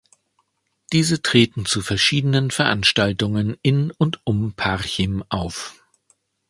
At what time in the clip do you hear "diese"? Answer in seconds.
0.93-1.21